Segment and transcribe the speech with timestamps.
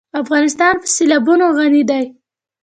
[0.21, 2.03] افغانستان په سیلابونه غني دی.